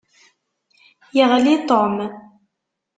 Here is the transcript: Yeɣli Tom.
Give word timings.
Yeɣli 1.17 1.55
Tom. 1.69 1.95